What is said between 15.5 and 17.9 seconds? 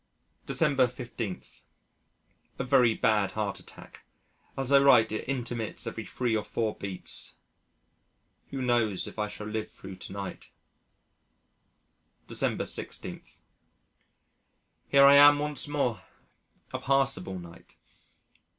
more. A passable night.